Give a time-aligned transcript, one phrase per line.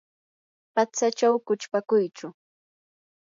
[0.73, 2.27] patsachaw quchpakuychu.